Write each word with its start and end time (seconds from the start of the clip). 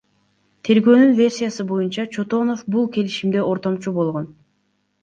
Тергөөнүн 0.69 1.13
версиясы 1.19 1.67
боюнча, 1.73 2.07
Чотонов 2.17 2.67
бул 2.77 2.91
келишимде 2.97 3.49
ортомчу 3.53 3.97
болгон. 4.01 4.33